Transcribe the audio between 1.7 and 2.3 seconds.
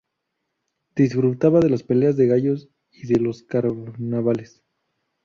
peleas de